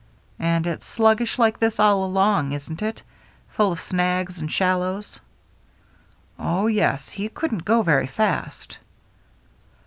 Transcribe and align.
"And 0.39 0.65
it's 0.65 0.87
sluggish 0.87 1.37
like 1.37 1.59
this 1.59 1.79
all 1.79 2.03
along, 2.03 2.53
isn't 2.53 2.81
it? 2.81 3.03
Full 3.49 3.71
of 3.73 3.79
snags 3.79 4.41
and 4.41 4.51
shallows?"" 4.51 5.19
Oh, 6.39 6.65
yes, 6.65 7.11
he 7.11 7.29
couldn't 7.29 7.65
go 7.65 7.83
very 7.83 8.07
fast." 8.07 8.79